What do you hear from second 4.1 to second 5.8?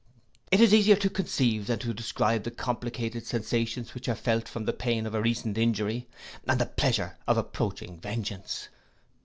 felt from the pain of a recent